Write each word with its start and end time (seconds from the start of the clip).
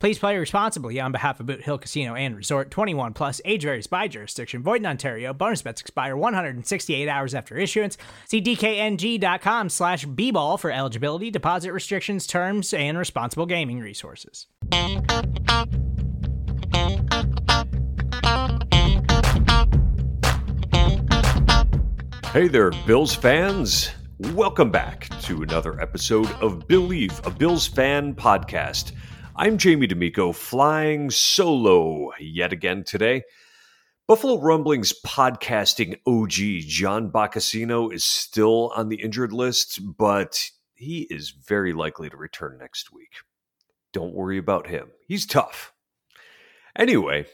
Please 0.00 0.18
play 0.18 0.38
responsibly 0.38 0.98
on 0.98 1.12
behalf 1.12 1.40
of 1.40 1.46
Boot 1.46 1.60
Hill 1.60 1.76
Casino 1.76 2.14
and 2.14 2.34
Resort 2.34 2.70
21 2.70 3.12
Plus, 3.12 3.42
age 3.44 3.64
varies 3.64 3.86
by 3.86 4.08
jurisdiction, 4.08 4.62
void 4.62 4.80
in 4.80 4.86
Ontario. 4.86 5.34
Bonus 5.34 5.60
bets 5.60 5.82
expire 5.82 6.16
168 6.16 7.06
hours 7.06 7.34
after 7.34 7.58
issuance. 7.58 7.98
See 8.24 8.40
DKNG.com 8.40 9.68
slash 9.68 10.06
B 10.06 10.30
ball 10.30 10.56
for 10.56 10.70
eligibility, 10.70 11.30
deposit 11.30 11.72
restrictions, 11.72 12.26
terms, 12.26 12.72
and 12.72 12.96
responsible 12.96 13.44
gaming 13.44 13.80
resources. 13.80 14.46
Hey 22.32 22.48
there, 22.48 22.70
Bills 22.86 23.14
fans. 23.14 23.90
Welcome 24.18 24.70
back 24.70 25.10
to 25.22 25.42
another 25.42 25.78
episode 25.78 26.30
of 26.40 26.66
Believe, 26.66 27.20
a 27.26 27.30
Bills 27.30 27.66
fan 27.66 28.14
podcast. 28.14 28.92
I'm 29.42 29.56
Jamie 29.56 29.86
D'Amico, 29.86 30.32
flying 30.32 31.08
solo 31.08 32.10
yet 32.20 32.52
again 32.52 32.84
today. 32.84 33.22
Buffalo 34.06 34.38
Rumblings 34.38 34.92
podcasting 35.02 35.96
OG 36.06 36.68
John 36.68 37.10
Boccacino 37.10 37.90
is 37.90 38.04
still 38.04 38.70
on 38.76 38.90
the 38.90 39.00
injured 39.00 39.32
list, 39.32 39.80
but 39.96 40.50
he 40.74 41.06
is 41.08 41.30
very 41.30 41.72
likely 41.72 42.10
to 42.10 42.18
return 42.18 42.58
next 42.60 42.92
week. 42.92 43.12
Don't 43.94 44.12
worry 44.12 44.36
about 44.36 44.66
him. 44.66 44.90
He's 45.08 45.24
tough. 45.24 45.72
Anyway, 46.76 47.24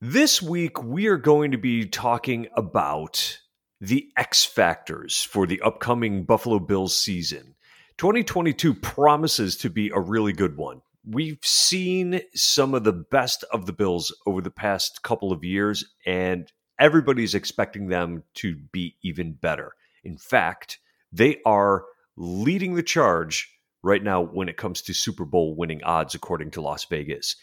this 0.00 0.42
week 0.42 0.82
we 0.82 1.06
are 1.06 1.18
going 1.18 1.52
to 1.52 1.56
be 1.56 1.86
talking 1.86 2.48
about 2.56 3.38
the 3.80 4.10
X 4.16 4.44
factors 4.44 5.22
for 5.22 5.46
the 5.46 5.60
upcoming 5.60 6.24
Buffalo 6.24 6.58
Bills 6.58 6.96
season. 6.96 7.54
2022 7.98 8.74
promises 8.74 9.56
to 9.58 9.70
be 9.70 9.92
a 9.94 10.00
really 10.00 10.32
good 10.32 10.56
one. 10.56 10.82
We've 11.08 11.38
seen 11.42 12.20
some 12.34 12.74
of 12.74 12.84
the 12.84 12.92
best 12.92 13.44
of 13.52 13.66
the 13.66 13.72
Bills 13.72 14.14
over 14.26 14.40
the 14.40 14.50
past 14.50 15.02
couple 15.02 15.32
of 15.32 15.44
years, 15.44 15.84
and 16.04 16.50
everybody's 16.80 17.34
expecting 17.34 17.86
them 17.88 18.24
to 18.34 18.56
be 18.72 18.96
even 19.02 19.34
better. 19.34 19.72
In 20.02 20.18
fact, 20.18 20.78
they 21.12 21.40
are 21.46 21.84
leading 22.16 22.74
the 22.74 22.82
charge 22.82 23.52
right 23.82 24.02
now 24.02 24.20
when 24.20 24.48
it 24.48 24.56
comes 24.56 24.82
to 24.82 24.92
Super 24.94 25.24
Bowl 25.24 25.54
winning 25.54 25.82
odds, 25.84 26.14
according 26.14 26.50
to 26.52 26.60
Las 26.60 26.84
Vegas. 26.86 27.36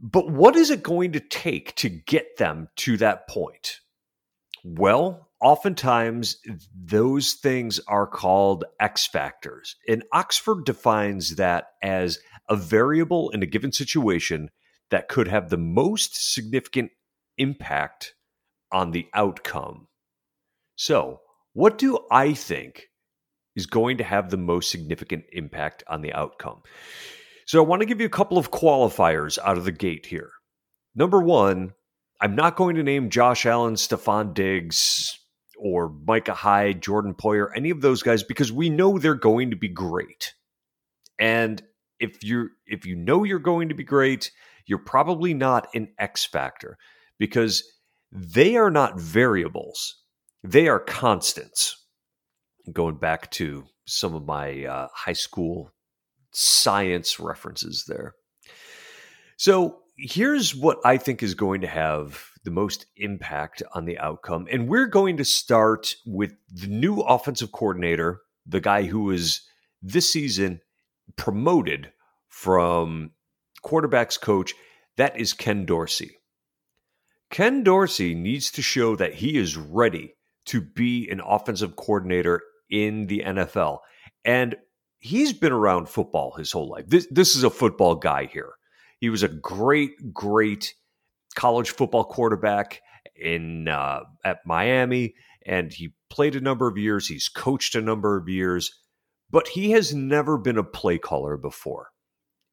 But 0.00 0.28
what 0.28 0.56
is 0.56 0.70
it 0.70 0.82
going 0.82 1.12
to 1.12 1.20
take 1.20 1.74
to 1.76 1.88
get 1.88 2.36
them 2.36 2.68
to 2.76 2.96
that 2.96 3.28
point? 3.28 3.78
Well, 4.64 5.28
oftentimes 5.40 6.38
those 6.74 7.34
things 7.34 7.78
are 7.86 8.06
called 8.06 8.64
X 8.80 9.06
factors. 9.06 9.76
And 9.86 10.02
Oxford 10.10 10.64
defines 10.64 11.36
that 11.36 11.66
as 11.82 12.18
a 12.48 12.56
variable 12.56 13.30
in 13.30 13.42
a 13.42 13.46
given 13.46 13.72
situation 13.72 14.50
that 14.90 15.08
could 15.08 15.28
have 15.28 15.50
the 15.50 15.56
most 15.56 16.34
significant 16.34 16.90
impact 17.38 18.14
on 18.70 18.90
the 18.90 19.06
outcome. 19.14 19.88
So, 20.76 21.20
what 21.52 21.78
do 21.78 21.98
I 22.10 22.34
think 22.34 22.88
is 23.56 23.66
going 23.66 23.98
to 23.98 24.04
have 24.04 24.30
the 24.30 24.36
most 24.36 24.70
significant 24.70 25.24
impact 25.32 25.84
on 25.86 26.02
the 26.02 26.12
outcome. 26.12 26.62
So 27.46 27.62
I 27.62 27.66
want 27.66 27.80
to 27.80 27.86
give 27.86 28.00
you 28.00 28.06
a 28.06 28.10
couple 28.10 28.38
of 28.38 28.50
qualifiers 28.50 29.38
out 29.38 29.58
of 29.58 29.64
the 29.64 29.72
gate 29.72 30.06
here. 30.06 30.30
Number 30.94 31.20
one, 31.20 31.72
I'm 32.20 32.34
not 32.34 32.56
going 32.56 32.76
to 32.76 32.82
name 32.82 33.10
Josh 33.10 33.44
Allen, 33.46 33.74
Stefon 33.74 34.34
Diggs, 34.34 35.18
or 35.58 35.92
Micah 36.06 36.34
Hyde, 36.34 36.82
Jordan 36.82 37.14
Poyer, 37.14 37.48
any 37.54 37.70
of 37.70 37.80
those 37.80 38.02
guys 38.02 38.22
because 38.22 38.50
we 38.50 38.70
know 38.70 38.98
they're 38.98 39.14
going 39.14 39.50
to 39.50 39.56
be 39.56 39.68
great. 39.68 40.34
And 41.18 41.62
if 41.98 42.22
you're 42.22 42.50
if 42.66 42.86
you 42.86 42.96
know 42.96 43.24
you're 43.24 43.38
going 43.38 43.68
to 43.68 43.74
be 43.74 43.84
great, 43.84 44.30
you're 44.66 44.78
probably 44.78 45.34
not 45.34 45.68
an 45.74 45.88
X 45.98 46.24
factor 46.24 46.76
because 47.18 47.62
they 48.12 48.56
are 48.56 48.70
not 48.70 48.98
variables. 48.98 49.96
They 50.42 50.68
are 50.68 50.80
constants 50.80 51.84
going 52.72 52.96
back 52.96 53.30
to 53.32 53.64
some 53.86 54.14
of 54.14 54.24
my 54.24 54.64
uh, 54.64 54.88
high 54.92 55.12
school 55.12 55.72
science 56.32 57.20
references 57.20 57.84
there. 57.86 58.14
So 59.36 59.78
here's 59.96 60.54
what 60.54 60.78
I 60.84 60.96
think 60.96 61.22
is 61.22 61.34
going 61.34 61.60
to 61.60 61.66
have 61.66 62.24
the 62.44 62.50
most 62.50 62.86
impact 62.96 63.62
on 63.74 63.84
the 63.84 63.98
outcome. 63.98 64.46
And 64.50 64.68
we're 64.68 64.86
going 64.86 65.16
to 65.18 65.24
start 65.24 65.94
with 66.06 66.32
the 66.52 66.66
new 66.66 67.00
offensive 67.00 67.52
coordinator, 67.52 68.20
the 68.46 68.60
guy 68.60 68.82
who 68.84 69.10
is 69.10 69.42
this 69.82 70.10
season 70.10 70.60
promoted 71.16 71.92
from 72.28 73.12
quarterbacks 73.64 74.20
coach. 74.20 74.54
That 74.96 75.18
is 75.18 75.32
Ken 75.32 75.64
Dorsey. 75.64 76.18
Ken 77.30 77.62
Dorsey 77.64 78.14
needs 78.14 78.50
to 78.52 78.62
show 78.62 78.94
that 78.96 79.14
he 79.14 79.36
is 79.36 79.56
ready 79.56 80.14
to 80.46 80.60
be 80.60 81.08
an 81.08 81.20
offensive 81.20 81.74
coordinator 81.74 82.42
in 82.70 83.06
the 83.06 83.22
NFL. 83.26 83.78
And 84.24 84.56
he's 84.98 85.32
been 85.32 85.52
around 85.52 85.88
football 85.88 86.34
his 86.36 86.52
whole 86.52 86.68
life. 86.68 86.84
This, 86.86 87.06
this 87.10 87.34
is 87.34 87.44
a 87.44 87.50
football 87.50 87.96
guy 87.96 88.26
here. 88.26 88.52
He 89.00 89.10
was 89.10 89.22
a 89.22 89.28
great, 89.28 90.12
great 90.12 90.74
college 91.34 91.70
football 91.70 92.04
quarterback 92.04 92.80
in 93.16 93.68
uh, 93.68 94.00
at 94.24 94.38
Miami, 94.46 95.14
and 95.46 95.72
he 95.72 95.94
played 96.10 96.36
a 96.36 96.40
number 96.40 96.68
of 96.68 96.78
years. 96.78 97.06
He's 97.06 97.28
coached 97.28 97.74
a 97.74 97.80
number 97.80 98.16
of 98.16 98.28
years, 98.28 98.72
but 99.34 99.48
he 99.48 99.72
has 99.72 99.92
never 99.92 100.38
been 100.38 100.56
a 100.56 100.62
play 100.62 100.96
caller 100.96 101.36
before. 101.36 101.88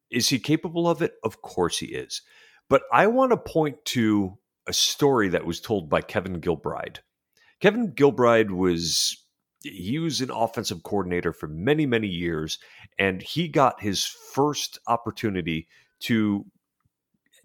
Is 0.09 0.29
he 0.29 0.39
capable 0.39 0.89
of 0.89 1.03
it? 1.03 1.13
Of 1.23 1.43
course 1.43 1.77
he 1.77 1.85
is. 1.85 2.23
But 2.69 2.81
I 2.91 3.05
want 3.05 3.29
to 3.29 3.37
point 3.37 3.85
to 3.85 4.39
a 4.65 4.73
story 4.73 5.29
that 5.29 5.45
was 5.45 5.61
told 5.61 5.91
by 5.91 6.01
Kevin 6.01 6.41
Gilbride. 6.41 6.97
Kevin 7.59 7.91
Gilbride 7.91 8.49
was 8.49 9.15
he 9.61 9.99
was 9.99 10.21
an 10.21 10.31
offensive 10.31 10.81
coordinator 10.81 11.33
for 11.33 11.47
many, 11.47 11.85
many 11.85 12.07
years, 12.07 12.57
and 12.97 13.21
he 13.21 13.47
got 13.47 13.83
his 13.83 14.03
first 14.33 14.79
opportunity 14.87 15.67
to 15.99 16.47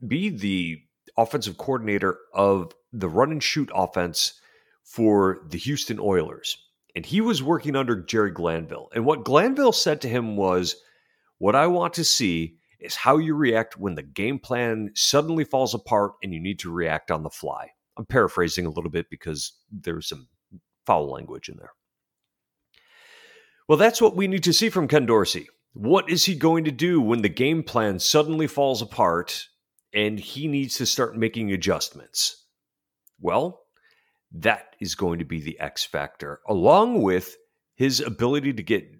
be 0.09 0.31
the 0.31 0.79
offensive 1.19 1.59
coordinator 1.59 2.17
of 2.33 2.73
the 2.91 3.11
run 3.11 3.33
and 3.33 3.43
shoot 3.43 3.71
offense 3.75 4.41
for 4.83 5.41
the 5.47 5.59
Houston 5.59 6.01
Oilers. 6.01 6.57
And 6.97 7.05
he 7.05 7.21
was 7.21 7.43
working 7.43 7.77
under 7.77 7.95
Jerry 7.95 8.31
Glanville. 8.31 8.89
And 8.95 9.05
what 9.05 9.23
Glanville 9.23 9.73
said 9.73 10.01
to 10.01 10.09
him 10.09 10.35
was, 10.35 10.77
What 11.37 11.55
I 11.55 11.67
want 11.67 11.93
to 11.95 12.05
see 12.05 12.57
is 12.81 12.95
how 12.95 13.19
you 13.19 13.35
react 13.35 13.79
when 13.79 13.95
the 13.95 14.03
game 14.03 14.39
plan 14.39 14.91
suddenly 14.95 15.45
falls 15.45 15.75
apart 15.75 16.13
and 16.23 16.33
you 16.33 16.41
need 16.41 16.59
to 16.61 16.73
react 16.73 17.11
on 17.11 17.23
the 17.23 17.29
fly. 17.29 17.69
I'm 17.99 18.07
paraphrasing 18.07 18.65
a 18.65 18.71
little 18.71 18.91
bit 18.91 19.11
because 19.11 19.53
there's 19.71 20.09
some 20.09 20.27
foul 20.87 21.13
language 21.13 21.51
in 21.51 21.59
there. 21.59 21.73
Well, 23.69 23.79
that's 23.79 24.01
what 24.01 24.17
we 24.17 24.27
need 24.27 24.45
to 24.45 24.53
see 24.55 24.71
from 24.71 24.89
Ken 24.89 25.05
Dorsey. 25.05 25.49
What 25.75 26.09
is 26.09 26.25
he 26.25 26.35
going 26.35 26.65
to 26.65 26.71
do 26.71 27.03
when 27.03 27.21
the 27.21 27.29
game 27.29 27.63
plan 27.63 27.99
suddenly 27.99 28.47
falls 28.47 28.81
apart 28.81 29.49
and 29.93 30.19
he 30.19 30.49
needs 30.49 30.77
to 30.77 30.87
start 30.87 31.15
making 31.15 31.53
adjustments? 31.53 32.47
Well, 33.21 33.66
that 34.41 34.77
is 34.81 34.95
going 34.95 35.19
to 35.19 35.25
be 35.25 35.41
the 35.41 35.59
X 35.61 35.85
factor, 35.85 36.41
along 36.49 37.03
with 37.03 37.37
his 37.75 38.01
ability 38.01 38.53
to 38.55 38.63
get 38.63 38.91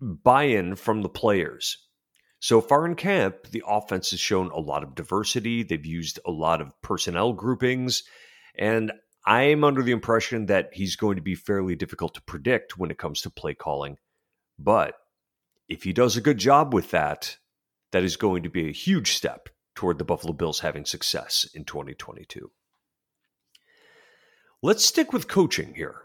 buy 0.00 0.44
in 0.44 0.76
from 0.76 1.02
the 1.02 1.08
players. 1.08 1.78
So 2.40 2.60
far 2.60 2.86
in 2.86 2.94
camp, 2.94 3.48
the 3.50 3.64
offense 3.66 4.10
has 4.10 4.20
shown 4.20 4.50
a 4.50 4.60
lot 4.60 4.84
of 4.84 4.94
diversity. 4.94 5.64
They've 5.64 5.84
used 5.84 6.20
a 6.24 6.30
lot 6.30 6.60
of 6.60 6.72
personnel 6.82 7.32
groupings. 7.32 8.04
And 8.56 8.92
I'm 9.26 9.64
under 9.64 9.82
the 9.82 9.92
impression 9.92 10.46
that 10.46 10.70
he's 10.72 10.94
going 10.94 11.16
to 11.16 11.22
be 11.22 11.34
fairly 11.34 11.74
difficult 11.74 12.14
to 12.14 12.22
predict 12.22 12.78
when 12.78 12.90
it 12.90 12.98
comes 12.98 13.22
to 13.22 13.30
play 13.30 13.54
calling. 13.54 13.96
But 14.58 14.94
if 15.68 15.82
he 15.82 15.92
does 15.92 16.16
a 16.16 16.22
good 16.22 16.38
job 16.38 16.72
with 16.72 16.92
that, 16.92 17.36
that 17.90 18.04
is 18.04 18.16
going 18.16 18.44
to 18.44 18.50
be 18.50 18.68
a 18.68 18.72
huge 18.72 19.14
step 19.14 19.48
toward 19.74 19.98
the 19.98 20.04
Buffalo 20.04 20.32
Bills 20.32 20.60
having 20.60 20.84
success 20.84 21.46
in 21.54 21.64
2022. 21.64 22.50
Let's 24.60 24.84
stick 24.84 25.12
with 25.12 25.28
coaching 25.28 25.74
here. 25.74 26.02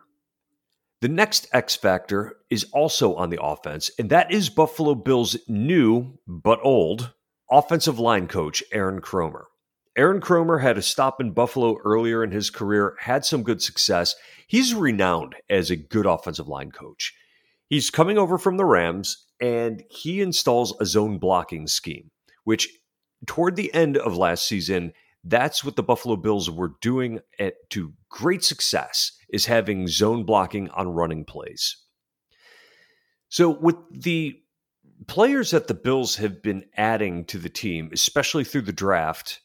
The 1.02 1.08
next 1.08 1.48
X 1.54 1.76
factor 1.76 2.38
is 2.52 2.66
also 2.72 3.16
on 3.16 3.32
the 3.32 3.44
offense, 3.44 3.90
and 3.98 4.12
that 4.12 4.32
is 4.32 4.52
Buffalo 4.52 4.94
Bills' 4.94 5.38
new 5.48 6.20
but 6.28 6.60
old 6.62 7.14
offensive 7.50 7.98
line 7.98 8.28
coach, 8.28 8.64
Aaron 8.72 9.02
Kromer. 9.02 9.46
Aaron 9.98 10.22
Kromer 10.22 10.62
had 10.62 10.78
a 10.78 10.84
stop 10.84 11.20
in 11.20 11.32
Buffalo 11.32 11.78
earlier 11.84 12.24
in 12.24 12.30
his 12.30 12.52
career, 12.52 12.96
had 13.00 13.26
some 13.26 13.42
good 13.42 13.62
success. 13.62 14.16
He's 14.46 14.76
renowned 14.76 15.36
as 15.50 15.72
a 15.72 15.76
good 15.76 16.06
offensive 16.06 16.48
line 16.48 16.72
coach. 16.72 17.16
He's 17.70 17.90
coming 17.90 18.20
over 18.20 18.38
from 18.38 18.58
the 18.58 18.66
Rams 18.66 19.26
and 19.42 19.84
he 19.90 20.22
installs 20.22 20.76
a 20.80 20.86
zone 20.86 21.18
blocking 21.18 21.66
scheme, 21.66 22.12
which 22.44 22.70
toward 23.26 23.56
the 23.56 23.74
end 23.74 23.98
of 23.98 24.16
last 24.16 24.48
season, 24.48 24.94
that's 25.24 25.64
what 25.64 25.76
the 25.76 25.84
Buffalo 25.84 26.16
Bills 26.16 26.50
were 26.50 26.74
doing 26.82 27.20
at, 27.40 27.56
to 27.72 27.94
great 28.14 28.44
success 28.44 29.12
is 29.30 29.48
having 29.48 29.88
zone 29.88 30.24
blocking 30.24 30.70
on 30.70 30.88
running 30.88 31.26
plays. 31.26 31.78
So 33.28 33.50
with 33.50 33.76
the 33.90 34.40
players 35.08 35.50
that 35.50 35.68
the 35.68 35.74
Bills 35.74 36.18
have 36.18 36.44
been 36.44 36.66
adding 36.78 37.26
to 37.26 37.40
the 37.40 37.50
team, 37.50 37.90
especially 37.92 38.44
through 38.44 38.62
the 38.62 38.72
draft, 38.72 39.42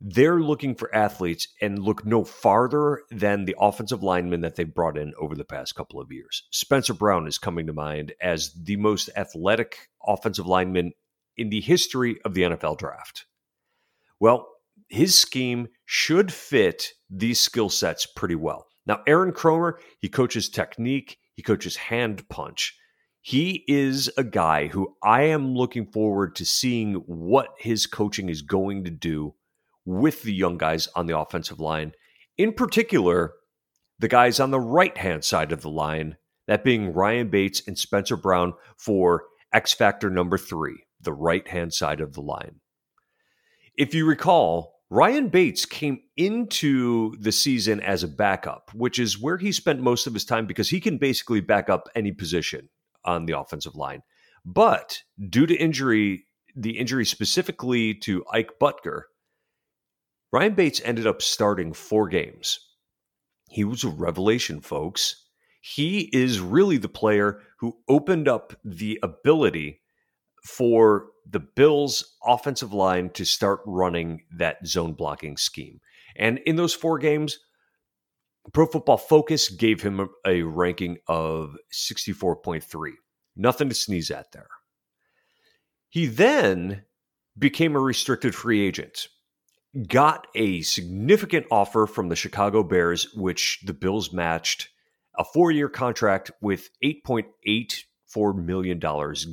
they're 0.00 0.40
looking 0.40 0.74
for 0.74 0.92
athletes 0.92 1.46
and 1.62 1.78
look 1.78 2.04
no 2.04 2.24
farther 2.24 3.02
than 3.12 3.44
the 3.44 3.54
offensive 3.60 4.02
linemen 4.02 4.40
that 4.40 4.56
they've 4.56 4.74
brought 4.74 4.98
in 4.98 5.12
over 5.20 5.36
the 5.36 5.44
past 5.44 5.76
couple 5.76 6.00
of 6.00 6.10
years. 6.10 6.42
Spencer 6.50 6.94
Brown 6.94 7.28
is 7.28 7.38
coming 7.38 7.68
to 7.68 7.72
mind 7.72 8.12
as 8.20 8.52
the 8.52 8.76
most 8.76 9.10
athletic 9.16 9.90
offensive 10.04 10.46
lineman 10.46 10.90
in 11.36 11.50
the 11.50 11.60
history 11.60 12.18
of 12.24 12.34
the 12.34 12.42
NFL 12.42 12.78
draft. 12.78 13.26
Well, 14.18 14.48
his 14.88 15.16
scheme 15.16 15.68
should 15.86 16.32
fit 16.32 16.94
these 17.10 17.40
skill 17.40 17.68
sets 17.68 18.06
pretty 18.06 18.34
well. 18.34 18.66
Now, 18.86 19.02
Aaron 19.06 19.32
Kromer, 19.32 19.74
he 19.98 20.08
coaches 20.08 20.48
technique, 20.48 21.18
he 21.34 21.42
coaches 21.42 21.76
hand 21.76 22.28
punch. 22.28 22.76
He 23.20 23.64
is 23.68 24.10
a 24.16 24.24
guy 24.24 24.68
who 24.68 24.96
I 25.02 25.22
am 25.24 25.54
looking 25.54 25.86
forward 25.86 26.34
to 26.36 26.46
seeing 26.46 26.94
what 27.06 27.48
his 27.58 27.86
coaching 27.86 28.28
is 28.28 28.42
going 28.42 28.84
to 28.84 28.90
do 28.90 29.34
with 29.84 30.22
the 30.22 30.32
young 30.32 30.56
guys 30.56 30.88
on 30.94 31.06
the 31.06 31.18
offensive 31.18 31.60
line. 31.60 31.92
In 32.36 32.52
particular, 32.52 33.34
the 33.98 34.08
guys 34.08 34.40
on 34.40 34.50
the 34.50 34.60
right 34.60 34.96
hand 34.96 35.24
side 35.24 35.52
of 35.52 35.62
the 35.62 35.70
line, 35.70 36.16
that 36.46 36.64
being 36.64 36.92
Ryan 36.92 37.28
Bates 37.28 37.62
and 37.66 37.76
Spencer 37.76 38.16
Brown 38.16 38.54
for 38.76 39.24
X 39.52 39.74
Factor 39.74 40.08
number 40.08 40.38
three, 40.38 40.84
the 41.00 41.12
right 41.12 41.46
hand 41.48 41.74
side 41.74 42.00
of 42.00 42.14
the 42.14 42.22
line. 42.22 42.60
If 43.76 43.94
you 43.94 44.06
recall, 44.06 44.77
Ryan 44.90 45.28
Bates 45.28 45.66
came 45.66 46.00
into 46.16 47.14
the 47.18 47.32
season 47.32 47.80
as 47.80 48.02
a 48.02 48.08
backup, 48.08 48.70
which 48.74 48.98
is 48.98 49.20
where 49.20 49.36
he 49.36 49.52
spent 49.52 49.80
most 49.80 50.06
of 50.06 50.14
his 50.14 50.24
time 50.24 50.46
because 50.46 50.70
he 50.70 50.80
can 50.80 50.96
basically 50.96 51.40
back 51.40 51.68
up 51.68 51.88
any 51.94 52.10
position 52.10 52.70
on 53.04 53.26
the 53.26 53.38
offensive 53.38 53.76
line. 53.76 54.02
But 54.46 55.02
due 55.28 55.46
to 55.46 55.54
injury, 55.54 56.24
the 56.56 56.78
injury 56.78 57.04
specifically 57.04 57.94
to 57.96 58.24
Ike 58.32 58.52
Boettger, 58.60 59.02
Ryan 60.32 60.54
Bates 60.54 60.80
ended 60.82 61.06
up 61.06 61.20
starting 61.20 61.74
four 61.74 62.08
games. 62.08 62.58
He 63.50 63.64
was 63.64 63.84
a 63.84 63.88
revelation, 63.88 64.60
folks. 64.60 65.24
He 65.60 66.08
is 66.14 66.40
really 66.40 66.78
the 66.78 66.88
player 66.88 67.40
who 67.58 67.78
opened 67.88 68.26
up 68.26 68.54
the 68.64 68.98
ability 69.02 69.80
for 70.56 71.06
the 71.28 71.40
Bills' 71.40 72.16
offensive 72.24 72.72
line 72.72 73.10
to 73.10 73.24
start 73.24 73.60
running 73.66 74.22
that 74.36 74.66
zone 74.66 74.94
blocking 74.94 75.36
scheme. 75.36 75.80
And 76.16 76.38
in 76.46 76.56
those 76.56 76.74
four 76.74 76.98
games, 76.98 77.38
Pro 78.52 78.66
Football 78.66 78.96
Focus 78.96 79.50
gave 79.50 79.82
him 79.82 80.08
a, 80.26 80.42
ranking 80.42 80.98
of 81.06 81.54
64.3. 81.72 82.92
Nothing 83.36 83.68
to 83.68 83.74
sneeze 83.74 84.10
at 84.10 84.32
there. 84.32 84.48
He 85.88 86.06
then 86.06 86.84
became 87.38 87.76
a 87.76 87.80
restricted 87.80 88.34
free 88.34 88.66
agent 88.66 89.08
got 89.86 90.26
a 90.34 90.62
significant 90.62 91.46
offer 91.50 91.86
from 91.86 92.08
the 92.08 92.16
Chicago 92.16 92.62
Bears, 92.62 93.12
which 93.14 93.60
the 93.64 93.74
Bills 93.74 94.12
matched 94.12 94.70
a 95.16 95.24
four 95.24 95.50
year 95.50 95.68
contract 95.68 96.30
with 96.40 96.70
$8.84 96.82 98.44
million 98.44 98.78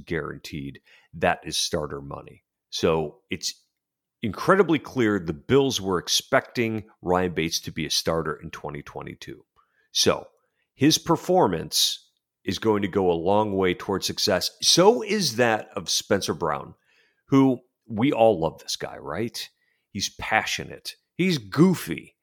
guaranteed. 0.06 0.82
That 1.16 1.40
is 1.44 1.58
starter 1.58 2.02
money. 2.02 2.44
So 2.70 3.20
it's 3.30 3.54
incredibly 4.22 4.80
clear 4.80 5.20
the 5.20 5.34
Bills 5.34 5.80
were 5.80 5.98
expecting 5.98 6.84
Ryan 7.02 7.34
Bates 7.34 7.60
to 7.62 7.72
be 7.72 7.86
a 7.86 7.92
starter 7.92 8.40
in 8.42 8.52
2022. 8.52 9.44
So 9.92 10.28
his 10.74 10.98
performance 10.98 12.10
is 12.44 12.60
going 12.60 12.82
to 12.82 12.88
go 12.88 13.12
a 13.12 13.14
long 13.14 13.56
way 13.56 13.74
towards 13.74 14.06
success. 14.06 14.52
So 14.62 15.02
is 15.02 15.38
that 15.38 15.70
of 15.76 15.90
Spencer 15.90 16.34
Brown, 16.34 16.76
who 17.28 17.60
we 17.88 18.12
all 18.12 18.40
love 18.40 18.60
this 18.60 18.76
guy, 18.76 18.98
right? 18.98 19.50
He's 19.92 20.10
passionate. 20.20 20.96
He's 21.16 21.38
goofy. 21.38 22.16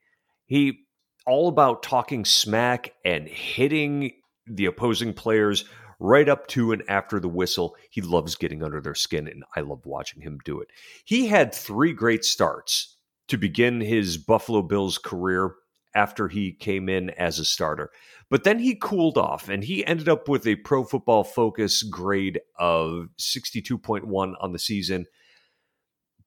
He 0.45 0.85
all 1.25 1.47
about 1.47 1.83
talking 1.83 2.25
smack 2.25 2.93
and 3.03 3.27
hitting 3.27 4.11
the 4.45 4.65
opposing 4.65 5.13
players 5.13 5.65
right 5.99 6.27
up 6.27 6.47
to 6.47 6.71
and 6.71 6.83
after 6.87 7.19
the 7.19 7.29
whistle. 7.29 7.75
He 7.89 8.01
loves 8.01 8.35
getting 8.35 8.63
under 8.63 8.81
their 8.81 8.95
skin, 8.95 9.27
and 9.27 9.43
I 9.55 9.61
love 9.61 9.85
watching 9.85 10.21
him 10.21 10.39
do 10.43 10.59
it. 10.59 10.69
He 11.05 11.27
had 11.27 11.53
three 11.53 11.93
great 11.93 12.25
starts 12.25 12.97
to 13.27 13.37
begin 13.37 13.81
his 13.81 14.17
Buffalo 14.17 14.61
Bills 14.61 14.97
career 14.97 15.55
after 15.95 16.27
he 16.27 16.51
came 16.51 16.89
in 16.89 17.11
as 17.11 17.39
a 17.39 17.45
starter. 17.45 17.91
But 18.29 18.43
then 18.43 18.59
he 18.59 18.75
cooled 18.75 19.17
off 19.17 19.47
and 19.47 19.63
he 19.63 19.85
ended 19.85 20.09
up 20.09 20.27
with 20.27 20.47
a 20.47 20.55
pro 20.55 20.83
football 20.83 21.23
focus 21.23 21.83
grade 21.83 22.41
of 22.57 23.09
62.1 23.19 24.33
on 24.39 24.51
the 24.53 24.59
season 24.59 25.05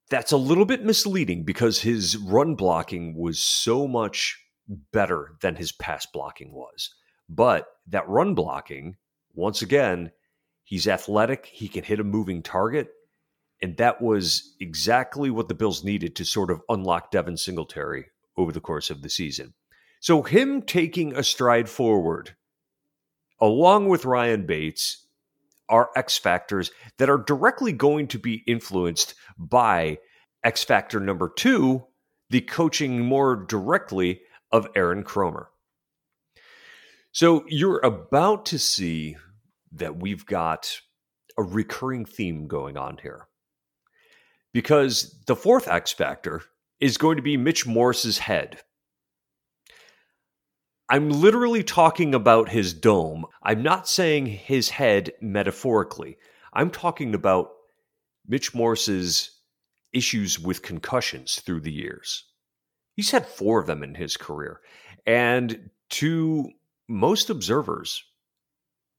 that's 0.09 0.33
a 0.33 0.37
little 0.37 0.65
bit 0.65 0.85
misleading 0.85 1.45
because 1.45 1.81
his 1.81 2.17
run 2.17 2.55
blocking 2.55 3.17
was 3.17 3.41
so 3.41 3.89
much 3.89 4.39
better 4.93 5.33
than 5.41 5.57
his 5.57 5.73
pass 5.73 6.07
blocking 6.07 6.53
was. 6.53 6.95
But 7.29 7.67
that 7.89 8.09
run 8.09 8.35
blocking, 8.35 8.97
once 9.37 9.63
again, 9.63 10.11
he's 10.65 10.89
athletic, 10.89 11.47
he 11.47 11.69
can 11.69 11.85
hit 11.85 12.01
a 12.01 12.05
moving 12.05 12.43
target. 12.43 12.89
And 13.63 13.77
that 13.77 14.03
was 14.03 14.55
exactly 14.61 15.31
what 15.31 15.49
the 15.49 15.55
Bills 15.55 15.85
needed 15.85 16.17
to 16.17 16.25
sort 16.25 16.51
of 16.51 16.61
unlock 16.69 17.11
Devin 17.11 17.37
Singletary 17.37 18.07
over 18.37 18.53
the 18.53 18.61
course 18.61 18.91
of 18.91 19.03
the 19.03 19.09
season. 19.09 19.55
So, 20.01 20.23
him 20.23 20.61
taking 20.63 21.15
a 21.15 21.23
stride 21.23 21.69
forward, 21.69 22.37
along 23.41 23.89
with 23.89 24.05
Ryan 24.05 24.45
Bates, 24.45 25.07
are 25.69 25.91
X 25.97 26.19
factors 26.19 26.71
that 26.99 27.09
are 27.09 27.19
directly 27.19 27.73
going 27.73 28.09
to 28.09 28.19
be 28.19 28.43
influenced 28.47 29.15
by 29.39 29.99
X 30.45 30.63
factor 30.63 31.01
number 31.01 31.31
two, 31.35 31.87
the 32.31 32.43
coaching 32.43 33.01
more 33.01 33.37
directly 33.37 34.21
of 34.53 34.69
Aaron 34.77 35.03
Kromer. 35.03 35.47
So 37.11 37.45
you're 37.49 37.81
about 37.81 38.45
to 38.47 38.59
see 38.59 39.17
that 39.73 39.97
we've 39.97 40.27
got 40.27 40.81
a 41.39 41.43
recurring 41.43 42.05
theme 42.05 42.47
going 42.47 42.77
on 42.77 42.99
here. 43.03 43.29
Because 44.53 45.23
the 45.27 45.37
fourth 45.37 45.69
X 45.69 45.93
factor 45.93 46.43
is 46.81 46.97
going 46.97 47.17
to 47.17 47.23
be 47.23 47.37
Mitch 47.37 47.67
Morse's 47.67 48.19
head. 48.19 48.61
I'm 50.89 51.11
literally 51.11 51.65
talking 51.65 52.15
about 52.15 52.49
his 52.49 52.73
dome. 52.73 53.27
I'm 53.43 53.63
not 53.63 53.89
saying 53.89 54.27
his 54.27 54.71
head 54.71 55.13
metaphorically. 55.21 56.17
I'm 56.53 56.71
talking 56.71 57.15
about 57.15 57.51
Mitch 58.27 58.55
Morse's 58.55 59.33
issues 59.93 60.39
with 60.39 60.63
concussions 60.63 61.41
through 61.41 61.61
the 61.61 61.73
years. 61.73 62.25
He's 62.95 63.11
had 63.11 63.27
four 63.27 63.61
of 63.61 63.67
them 63.67 63.83
in 63.83 63.95
his 63.95 64.17
career. 64.17 64.61
And 65.07 65.71
to 65.91 66.51
most 66.89 67.31
observers, 67.31 68.03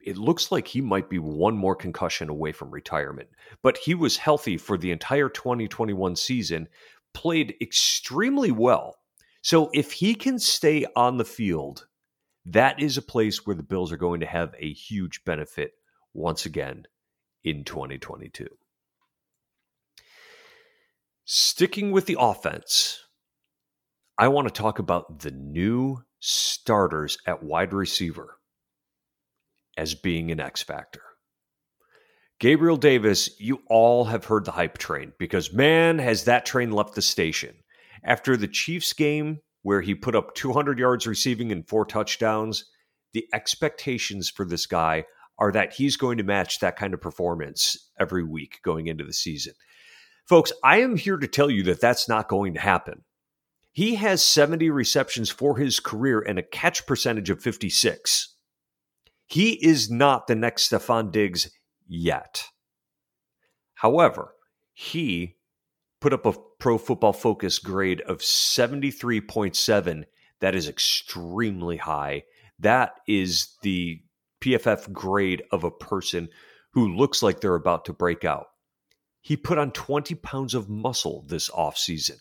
it 0.08 0.18
looks 0.18 0.52
like 0.52 0.68
he 0.68 0.82
might 0.82 1.10
be 1.10 1.20
one 1.20 1.56
more 1.56 1.76
concussion 1.76 2.30
away 2.30 2.52
from 2.52 2.72
retirement. 2.72 3.30
But 3.62 3.78
he 3.78 3.94
was 3.94 4.18
healthy 4.18 4.58
for 4.58 4.78
the 4.78 4.92
entire 4.92 5.30
2021 5.30 6.16
season, 6.16 6.68
played 7.14 7.56
extremely 7.62 8.52
well 8.52 8.96
so 9.48 9.70
if 9.74 9.94
he 9.94 10.14
can 10.14 10.40
stay 10.40 10.86
on 10.94 11.18
the 11.18 11.24
field, 11.24 11.88
that 12.46 12.82
is 12.82 12.98
a 12.98 13.02
place 13.02 13.46
where 13.46 13.56
the 13.56 13.64
Bills 13.64 13.94
are 13.94 13.98
going 13.98 14.20
to 14.20 14.26
have 14.26 14.54
a 14.60 14.74
huge 14.74 15.24
benefit 15.24 15.72
once 16.14 16.46
again 16.46 16.84
in 17.46 17.64
2022. 17.64 18.46
Sticking 21.24 21.92
with 21.92 22.08
the 22.08 22.18
offense, 22.20 23.06
I 24.18 24.28
want 24.28 24.50
to 24.50 24.54
talk 24.54 24.80
about 24.80 25.20
the 25.20 25.32
new 25.32 26.04
starters 26.20 27.18
at 27.26 27.42
wide 27.42 27.72
receiver 27.72 28.40
as 29.78 29.96
being 29.96 30.32
an 30.32 30.40
X 30.40 30.64
factor. 30.64 31.02
Gabriel 32.40 32.78
Davis, 32.78 33.30
you 33.40 33.62
all 33.68 34.06
have 34.06 34.26
heard 34.26 34.46
the 34.46 34.52
hype 34.52 34.78
train 34.78 35.14
because 35.18 35.52
man, 35.52 35.98
has 36.00 36.26
that 36.26 36.46
train 36.46 36.72
left 36.72 36.96
the 36.96 37.02
station. 37.02 37.56
After 38.04 38.38
the 38.38 38.48
Chiefs 38.48 38.94
game, 38.94 39.40
where 39.64 39.82
he 39.82 39.96
put 39.96 40.16
up 40.16 40.36
200 40.36 40.78
yards 40.78 41.08
receiving 41.08 41.52
and 41.52 41.68
four 41.68 41.86
touchdowns, 41.86 42.66
the 43.14 43.26
expectations 43.34 44.30
for 44.30 44.46
this 44.46 44.66
guy 44.66 45.06
are 45.40 45.52
that 45.52 45.74
he's 45.74 45.98
going 45.98 46.18
to 46.18 46.24
match 46.24 46.60
that 46.60 46.76
kind 46.76 46.94
of 46.94 47.02
performance 47.02 47.92
every 48.00 48.24
week 48.24 48.60
going 48.64 48.88
into 48.88 49.04
the 49.04 49.14
season. 49.14 49.54
Folks, 50.28 50.52
I 50.64 50.82
am 50.82 50.96
here 50.98 51.18
to 51.18 51.28
tell 51.28 51.50
you 51.50 51.64
that 51.64 51.82
that's 51.82 52.10
not 52.10 52.28
going 52.28 52.54
to 52.54 52.60
happen. 52.60 53.04
He 53.72 53.96
has 53.96 54.24
70 54.24 54.70
receptions 54.70 55.30
for 55.30 55.58
his 55.58 55.80
career 55.80 56.20
and 56.20 56.40
a 56.40 56.44
catch 56.44 56.86
percentage 56.86 57.30
of 57.30 57.42
56. 57.42 58.36
He 59.28 59.54
is 59.54 59.92
not 59.92 60.28
the 60.28 60.36
next 60.36 60.70
Stefon 60.70 61.12
Diggs 61.12 61.52
yet. 61.88 62.46
However, 63.76 64.34
he 64.74 65.36
put 66.00 66.14
up 66.14 66.26
a 66.26 66.34
pro 66.60 66.78
football 66.78 67.14
focus 67.14 67.60
grade 67.60 68.02
of 68.02 68.20
73.7. 68.20 70.04
That 70.40 70.56
is 70.56 70.68
extremely 70.68 71.78
high. 71.78 72.24
That 72.60 72.94
is 73.08 73.56
the 73.62 74.02
PFF 74.42 74.92
grade 74.92 75.44
of 75.52 75.64
a 75.64 75.72
person 75.72 76.30
who 76.72 76.96
looks 76.96 77.22
like 77.22 77.42
they're 77.42 77.56
about 77.56 77.86
to 77.86 77.94
break 77.94 78.24
out. 78.24 78.48
He 79.22 79.36
put 79.36 79.58
on 79.58 79.72
20 79.72 80.16
pounds 80.16 80.54
of 80.54 80.70
muscle 80.70 81.26
this 81.28 81.50
offseason. 81.50 82.18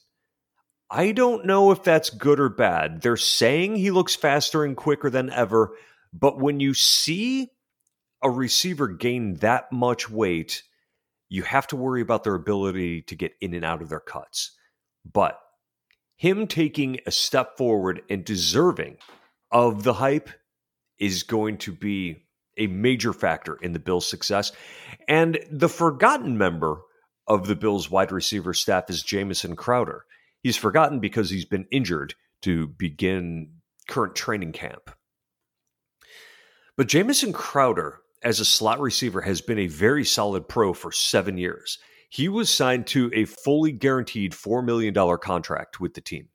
I 0.91 1.13
don't 1.13 1.47
know 1.47 1.71
if 1.73 1.83
that's 1.83 2.11
good 2.11 2.41
or 2.41 2.49
bad. 2.49 3.03
They're 3.03 3.17
saying 3.17 3.77
he 3.77 3.91
looks 3.91 4.15
faster 4.15 4.65
and 4.65 4.77
quicker 4.77 5.11
than 5.11 5.31
ever, 5.31 5.73
but 6.13 6.39
when 6.39 6.61
you 6.61 6.75
see 6.75 7.51
a 8.23 8.31
receiver 8.31 8.89
gain 8.89 9.35
that 9.37 9.71
much 9.73 10.09
weight, 10.11 10.63
you 11.29 11.43
have 11.43 11.67
to 11.69 11.77
worry 11.77 12.01
about 12.01 12.25
their 12.25 12.35
ability 12.35 13.03
to 13.03 13.15
get 13.15 13.33
in 13.41 13.55
and 13.55 13.65
out 13.65 13.83
of 13.83 13.89
their 13.89 14.01
cuts. 14.01 14.57
But 15.11 15.39
him 16.17 16.47
taking 16.47 17.01
a 17.07 17.11
step 17.11 17.57
forward 17.57 18.03
and 18.09 18.25
deserving 18.25 18.97
of 19.51 19.83
the 19.83 19.95
hype 19.95 20.31
is 20.99 21.23
going 21.23 21.59
to 21.59 21.73
be 21.73 22.27
a 22.57 22.67
major 22.69 23.13
factor 23.13 23.57
in 23.57 23.73
the 23.73 23.79
Bills' 23.79 24.09
success. 24.09 24.53
And 25.09 25.39
the 25.51 25.69
forgotten 25.69 26.39
member 26.39 26.81
of 27.27 27.47
the 27.47 27.57
Bills' 27.57 27.91
wide 27.91 28.13
receiver 28.13 28.55
staff 28.55 28.89
is 28.89 29.03
Jamison 29.03 29.57
Crowder. 29.57 30.05
He's 30.43 30.57
forgotten 30.57 31.01
because 31.01 31.29
he's 31.29 31.45
been 31.45 31.67
injured 31.71 32.15
to 32.43 32.69
begin 32.69 33.51
current 33.89 34.15
training 34.15 34.53
camp. 34.53 34.91
But 36.77 36.89
Jamison 36.89 37.33
Crowder, 37.33 38.01
as 38.23 38.39
a 38.39 38.45
slot 38.45 38.81
receiver, 38.81 39.23
has 39.23 39.41
been 39.41 39.59
a 39.59 39.67
very 39.67 40.05
solid 40.05 40.49
pro 40.49 40.75
for 40.75 40.93
seven 40.93 41.39
years. 41.39 41.79
He 42.11 42.29
was 42.29 42.51
signed 42.51 42.87
to 42.89 43.11
a 43.15 43.25
fully 43.25 43.73
guaranteed 43.73 44.33
$4 44.33 44.65
million 44.65 44.95
contract 45.19 45.81
with 45.81 45.95
the 45.95 46.01
team. 46.01 46.29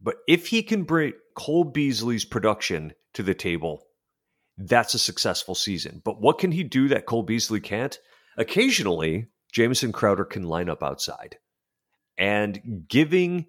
But 0.00 0.16
if 0.28 0.48
he 0.48 0.62
can 0.62 0.82
bring 0.82 1.14
Cole 1.34 1.64
Beasley's 1.64 2.24
production 2.24 2.92
to 3.14 3.22
the 3.22 3.34
table, 3.34 3.84
that's 4.58 4.94
a 4.94 4.98
successful 4.98 5.54
season. 5.54 6.02
But 6.04 6.20
what 6.20 6.38
can 6.38 6.52
he 6.52 6.62
do 6.62 6.88
that 6.88 7.06
Cole 7.06 7.22
Beasley 7.22 7.60
can't? 7.60 7.98
Occasionally, 8.36 9.28
Jamison 9.52 9.92
Crowder 9.92 10.24
can 10.24 10.42
line 10.42 10.68
up 10.68 10.82
outside. 10.82 11.36
And 12.18 12.84
giving 12.88 13.46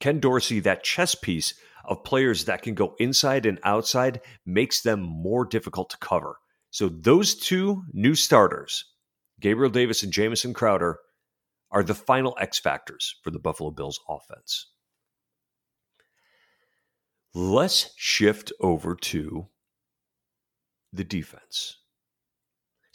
Ken 0.00 0.20
Dorsey 0.20 0.60
that 0.60 0.84
chess 0.84 1.14
piece 1.14 1.54
of 1.88 2.04
players 2.04 2.44
that 2.44 2.62
can 2.62 2.74
go 2.74 2.94
inside 2.98 3.46
and 3.46 3.58
outside 3.64 4.20
makes 4.46 4.82
them 4.82 5.00
more 5.00 5.44
difficult 5.44 5.90
to 5.90 5.98
cover. 5.98 6.36
So 6.70 6.88
those 6.88 7.34
two 7.34 7.82
new 7.92 8.14
starters, 8.14 8.84
Gabriel 9.40 9.70
Davis 9.70 10.02
and 10.02 10.12
Jamison 10.12 10.54
Crowder, 10.54 10.98
are 11.70 11.82
the 11.82 11.94
final 11.94 12.36
X 12.40 12.58
factors 12.58 13.16
for 13.22 13.30
the 13.30 13.38
Buffalo 13.38 13.70
Bills 13.70 14.00
offense. 14.08 14.70
Let's 17.34 17.92
shift 17.96 18.52
over 18.60 18.94
to 18.94 19.48
the 20.92 21.04
defense. 21.04 21.78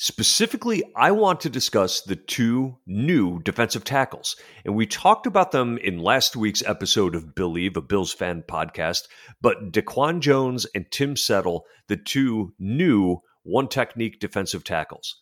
Specifically, 0.02 0.82
I 0.96 1.12
want 1.12 1.42
to 1.42 1.50
discuss 1.50 2.00
the 2.00 2.16
two 2.16 2.78
new 2.88 3.42
defensive 3.42 3.84
tackles. 3.84 4.38
And 4.64 4.74
we 4.74 4.86
talked 4.86 5.28
about 5.28 5.52
them 5.52 5.78
in 5.78 6.00
last 6.00 6.38
week's 6.38 6.64
episode 6.64 7.16
of 7.16 7.36
Believe, 7.36 7.76
a 7.76 7.82
Bills 7.82 8.14
fan 8.14 8.46
podcast. 8.48 9.10
But 9.42 9.74
Daquan 9.74 10.22
Jones 10.22 10.66
and 10.74 10.90
Tim 10.90 11.18
Settle, 11.18 11.66
the 11.90 11.98
two 11.98 12.54
new 12.58 13.18
one 13.44 13.68
technique 13.68 14.22
defensive 14.22 14.64
tackles. 14.64 15.18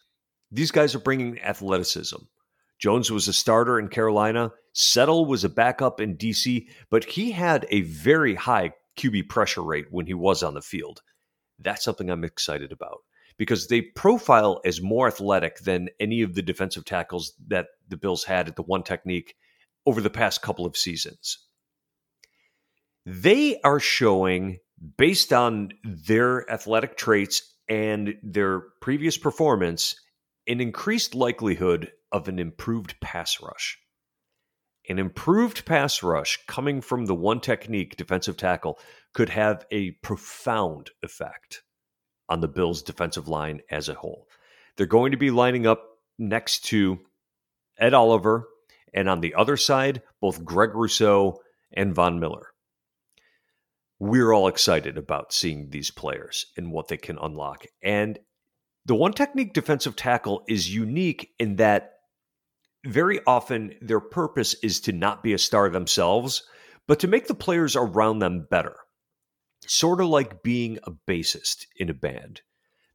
These 0.52 0.70
guys 0.70 0.94
are 0.94 1.00
bringing 1.00 1.42
athleticism. 1.42 2.18
Jones 2.80 3.10
was 3.10 3.28
a 3.28 3.34
starter 3.34 3.80
in 3.80 3.88
Carolina. 3.88 4.52
Settle 4.74 5.26
was 5.26 5.44
a 5.44 5.50
backup 5.50 6.00
in 6.00 6.18
DC, 6.18 6.68
but 6.92 7.04
he 7.04 7.32
had 7.32 7.66
a 7.72 7.82
very 7.82 8.36
high 8.36 8.74
QB 8.96 9.28
pressure 9.28 9.64
rate 9.64 9.88
when 9.90 10.06
he 10.06 10.14
was 10.14 10.44
on 10.44 10.54
the 10.54 10.62
field. 10.62 11.02
That's 11.58 11.84
something 11.84 12.12
I'm 12.12 12.24
excited 12.24 12.72
about 12.72 13.00
because 13.38 13.68
they 13.68 13.82
profile 13.82 14.60
as 14.66 14.82
more 14.82 15.08
athletic 15.08 15.60
than 15.60 15.90
any 16.00 16.22
of 16.22 16.34
the 16.34 16.42
defensive 16.42 16.86
tackles 16.86 17.34
that 17.48 17.68
the 17.88 17.98
Bills 17.98 18.24
had 18.24 18.48
at 18.48 18.56
the 18.56 18.64
one 18.64 18.84
technique 18.84 19.36
over 19.86 20.02
the 20.02 20.10
past 20.10 20.42
couple 20.42 20.66
of 20.66 20.76
seasons. 20.76 21.40
They 23.06 23.60
are 23.62 23.80
showing, 23.80 24.60
based 24.98 25.32
on 25.32 25.70
their 25.84 26.50
athletic 26.52 26.98
traits 26.98 27.42
and 27.70 28.16
their 28.22 28.62
previous 28.82 29.18
performance, 29.18 29.96
an 30.48 30.60
increased 30.60 31.16
likelihood 31.16 31.92
of 32.12 32.28
an 32.28 32.40
improved 32.40 32.96
pass 33.02 33.42
rush. 33.42 33.78
An 34.90 35.00
improved 35.00 35.66
pass 35.66 36.02
rush 36.02 36.40
coming 36.48 36.82
from 36.82 37.06
the 37.06 37.16
one 37.16 37.42
technique 37.42 37.98
defensive 37.98 38.38
tackle 38.38 38.80
could 39.14 39.30
have 39.30 39.66
a 39.72 39.92
profound 40.02 40.92
effect 41.04 41.64
on 42.30 42.42
the 42.42 42.48
Bills' 42.48 42.82
defensive 42.82 43.28
line 43.28 43.62
as 43.70 43.90
a 43.90 43.94
whole. 43.94 44.28
They're 44.76 44.86
going 44.86 45.12
to 45.12 45.18
be 45.18 45.32
lining 45.32 45.66
up 45.66 45.84
next 46.18 46.66
to 46.66 47.00
Ed 47.78 47.94
Oliver, 47.94 48.48
and 48.94 49.10
on 49.10 49.22
the 49.22 49.36
other 49.36 49.58
side, 49.58 50.02
both 50.20 50.44
Greg 50.44 50.74
Rousseau 50.74 51.42
and 51.72 51.94
Von 51.94 52.20
Miller. 52.20 52.48
We're 54.00 54.34
all 54.34 54.48
excited 54.48 54.98
about 54.98 55.34
seeing 55.34 55.70
these 55.70 55.92
players 55.92 56.46
and 56.56 56.72
what 56.72 56.88
they 56.88 56.98
can 56.98 57.18
unlock. 57.20 57.66
And 57.82 58.20
the 58.86 58.96
one 58.96 59.14
technique 59.14 59.54
defensive 59.54 59.96
tackle 59.96 60.44
is 60.48 60.74
unique 60.74 61.32
in 61.40 61.58
that 61.58 61.94
very 62.86 63.20
often 63.26 63.76
their 63.82 64.00
purpose 64.00 64.54
is 64.64 64.80
to 64.82 64.92
not 64.92 65.24
be 65.24 65.34
a 65.34 65.38
star 65.38 65.70
themselves, 65.70 66.44
but 66.88 67.00
to 67.00 67.08
make 67.08 67.28
the 67.28 67.34
players 67.34 67.76
around 67.76 68.20
them 68.20 68.48
better. 68.50 68.76
Sort 69.68 70.02
of 70.02 70.08
like 70.08 70.44
being 70.44 70.80
a 70.84 70.92
bassist 70.92 71.66
in 71.76 71.90
a 71.90 71.94
band. 71.94 72.42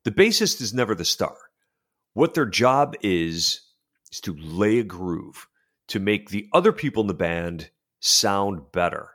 The 0.05 0.11
bassist 0.11 0.61
is 0.61 0.75
never 0.75 0.95
the 0.95 1.05
star. 1.05 1.37
What 2.15 2.35
their 2.35 2.47
job 2.47 2.97
is, 3.03 3.61
is 4.11 4.21
to 4.23 4.35
lay 4.37 4.79
a 4.79 4.85
groove, 4.85 5.47
to 5.89 6.01
make 6.01 6.31
the 6.31 6.49
other 6.53 6.73
people 6.73 7.03
in 7.03 7.07
the 7.07 7.15
band 7.15 7.71
sound 8.01 8.73
better. 8.73 9.11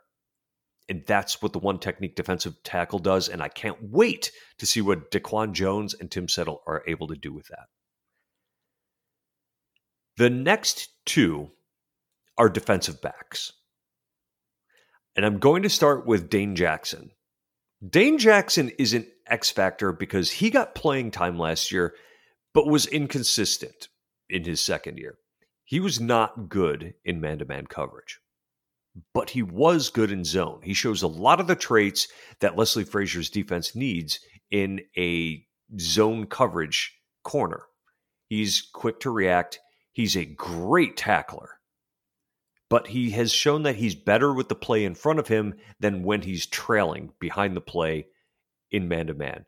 And 0.88 1.04
that's 1.06 1.42
what 1.42 1.52
the 1.52 1.58
one 1.58 1.78
technique 1.78 2.16
defensive 2.16 2.62
tackle 2.62 2.98
does. 2.98 3.28
And 3.28 3.42
I 3.42 3.48
can't 3.48 3.76
wait 3.82 4.32
to 4.58 4.66
see 4.66 4.80
what 4.80 5.10
Daquan 5.10 5.52
Jones 5.52 5.94
and 5.94 6.10
Tim 6.10 6.28
Settle 6.28 6.62
are 6.66 6.82
able 6.86 7.08
to 7.08 7.16
do 7.16 7.32
with 7.32 7.48
that. 7.48 7.66
The 10.16 10.30
next 10.30 10.88
two 11.04 11.50
are 12.38 12.48
defensive 12.48 13.02
backs. 13.02 13.52
And 15.14 15.26
I'm 15.26 15.38
going 15.38 15.62
to 15.64 15.68
start 15.68 16.06
with 16.06 16.30
Dane 16.30 16.56
Jackson. 16.56 17.10
Dane 17.86 18.18
Jackson 18.18 18.70
is 18.78 18.94
an 18.94 19.06
X 19.26 19.50
factor 19.50 19.92
because 19.92 20.30
he 20.30 20.50
got 20.50 20.74
playing 20.74 21.10
time 21.10 21.38
last 21.38 21.70
year, 21.70 21.94
but 22.52 22.66
was 22.66 22.86
inconsistent 22.86 23.88
in 24.28 24.44
his 24.44 24.60
second 24.60 24.98
year. 24.98 25.16
He 25.64 25.80
was 25.80 26.00
not 26.00 26.48
good 26.48 26.94
in 27.04 27.20
man 27.20 27.38
to 27.38 27.44
man 27.44 27.66
coverage, 27.66 28.18
but 29.14 29.30
he 29.30 29.42
was 29.42 29.90
good 29.90 30.10
in 30.10 30.24
zone. 30.24 30.60
He 30.62 30.74
shows 30.74 31.02
a 31.02 31.08
lot 31.08 31.40
of 31.40 31.46
the 31.46 31.54
traits 31.54 32.08
that 32.40 32.56
Leslie 32.56 32.84
Frazier's 32.84 33.30
defense 33.30 33.76
needs 33.76 34.18
in 34.50 34.80
a 34.96 35.44
zone 35.78 36.26
coverage 36.26 36.94
corner. 37.22 37.62
He's 38.28 38.66
quick 38.72 39.00
to 39.00 39.10
react, 39.10 39.60
He's 39.98 40.16
a 40.16 40.24
great 40.24 40.96
tackler, 40.96 41.57
but 42.70 42.88
he 42.88 43.10
has 43.10 43.32
shown 43.32 43.62
that 43.62 43.76
he's 43.76 43.94
better 43.94 44.32
with 44.32 44.48
the 44.48 44.54
play 44.54 44.84
in 44.84 44.94
front 44.94 45.18
of 45.18 45.28
him 45.28 45.54
than 45.80 46.02
when 46.02 46.22
he's 46.22 46.46
trailing 46.46 47.12
behind 47.18 47.56
the 47.56 47.60
play 47.60 48.06
in 48.70 48.88
man 48.88 49.06
to 49.06 49.14
man. 49.14 49.46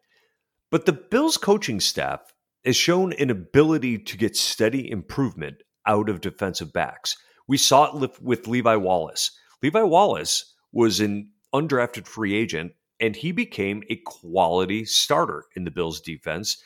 But 0.71 0.87
the 0.87 0.93
Bills 0.93 1.37
coaching 1.37 1.81
staff 1.81 2.33
has 2.65 2.77
shown 2.77 3.13
an 3.15 3.31
ability 3.31 3.99
to 3.99 4.17
get 4.17 4.37
steady 4.37 4.91
improvement 4.91 5.63
out 5.87 6.09
of 6.09 6.21
defensive 6.21 6.73
backs. 6.73 7.17
We 7.49 7.57
saw 7.57 7.97
it 7.97 8.21
with 8.21 8.47
Levi 8.47 8.77
Wallace. 8.77 9.33
Levi 9.63 9.83
Wallace 9.83 10.55
was 10.73 11.01
an 11.01 11.31
undrafted 11.55 12.07
free 12.07 12.35
agent, 12.35 12.73
and 13.01 13.17
he 13.17 13.33
became 13.33 13.83
a 13.91 13.97
quality 14.05 14.85
starter 14.85 15.45
in 15.57 15.65
the 15.65 15.71
Bills 15.71 16.01
defense. 16.01 16.63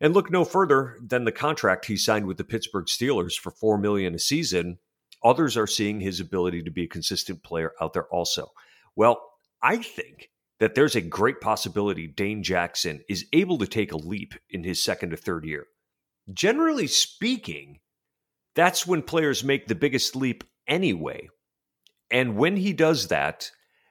And 0.00 0.12
look 0.12 0.30
no 0.30 0.44
further 0.44 0.98
than 1.00 1.24
the 1.24 1.32
contract 1.32 1.86
he 1.86 1.96
signed 1.96 2.26
with 2.26 2.36
the 2.36 2.44
Pittsburgh 2.44 2.86
Steelers 2.86 3.38
for 3.38 3.52
4 3.52 3.78
million 3.78 4.14
a 4.14 4.18
season. 4.18 4.78
Others 5.24 5.56
are 5.56 5.66
seeing 5.66 6.00
his 6.00 6.20
ability 6.20 6.62
to 6.62 6.70
be 6.70 6.84
a 6.84 6.88
consistent 6.88 7.42
player 7.42 7.72
out 7.80 7.92
there 7.92 8.06
also. 8.08 8.52
Well, 8.96 9.20
I 9.62 9.76
think 9.78 10.30
that 10.58 10.74
there's 10.74 10.96
a 10.96 11.00
great 11.00 11.40
possibility 11.40 12.06
Dane 12.06 12.42
Jackson 12.42 13.02
is 13.08 13.26
able 13.32 13.58
to 13.58 13.66
take 13.66 13.92
a 13.92 13.96
leap 13.96 14.34
in 14.50 14.64
his 14.64 14.82
second 14.82 15.12
or 15.12 15.16
third 15.16 15.44
year. 15.44 15.64
Generally 16.32 16.88
speaking, 16.88 17.80
that's 18.54 18.86
when 18.86 19.02
players 19.02 19.44
make 19.44 19.66
the 19.66 19.74
biggest 19.74 20.14
leap 20.14 20.44
anyway. 20.66 21.28
And 22.10 22.36
when 22.36 22.56
he 22.56 22.72
does 22.72 23.08
that, 23.08 23.50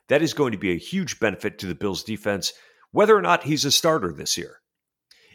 that 0.09 0.21
is 0.21 0.33
going 0.33 0.51
to 0.51 0.57
be 0.57 0.71
a 0.71 0.77
huge 0.77 1.19
benefit 1.19 1.59
to 1.59 1.67
the 1.67 1.75
Bills 1.75 2.03
defense, 2.03 2.53
whether 2.91 3.15
or 3.15 3.21
not 3.21 3.43
he's 3.43 3.65
a 3.65 3.71
starter 3.71 4.13
this 4.13 4.37
year. 4.37 4.57